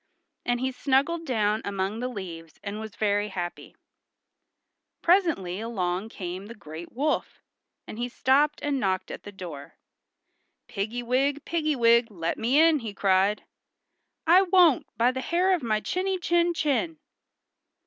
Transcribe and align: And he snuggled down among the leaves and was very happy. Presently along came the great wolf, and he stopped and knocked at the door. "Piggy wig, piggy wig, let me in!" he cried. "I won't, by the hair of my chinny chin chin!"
And 0.47 0.59
he 0.59 0.71
snuggled 0.71 1.27
down 1.27 1.61
among 1.63 1.99
the 1.99 2.07
leaves 2.07 2.59
and 2.63 2.79
was 2.79 2.95
very 2.95 3.27
happy. 3.27 3.75
Presently 5.03 5.59
along 5.59 6.09
came 6.09 6.47
the 6.47 6.55
great 6.55 6.91
wolf, 6.91 7.43
and 7.85 7.99
he 7.99 8.09
stopped 8.09 8.61
and 8.63 8.79
knocked 8.79 9.11
at 9.11 9.21
the 9.21 9.31
door. 9.31 9.75
"Piggy 10.67 11.03
wig, 11.03 11.45
piggy 11.45 11.75
wig, 11.75 12.09
let 12.09 12.39
me 12.39 12.59
in!" 12.59 12.79
he 12.79 12.95
cried. 12.95 13.43
"I 14.25 14.41
won't, 14.41 14.87
by 14.97 15.11
the 15.11 15.21
hair 15.21 15.53
of 15.53 15.61
my 15.61 15.79
chinny 15.79 16.17
chin 16.17 16.55
chin!" 16.55 16.97